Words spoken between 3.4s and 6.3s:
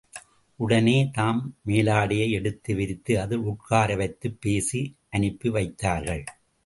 உட்கார வைத்துப் பேசி அனுப்பி வைத்தார்கள்.